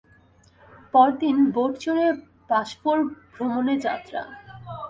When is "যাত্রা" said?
3.85-4.21